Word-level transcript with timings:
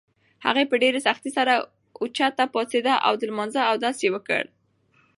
هغه 0.45 0.61
په 0.69 0.75
ډېرې 0.83 0.99
سختۍ 1.07 1.31
سره 1.37 1.53
اوچته 2.01 2.43
پاڅېده 2.53 2.93
او 3.05 3.13
د 3.17 3.21
لمانځه 3.29 3.61
اودس 3.69 3.97
یې 4.05 4.09
وکړ. 4.15 4.43